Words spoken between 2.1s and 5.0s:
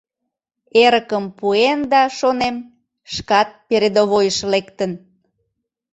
шонем, шкат передовойыш лектын.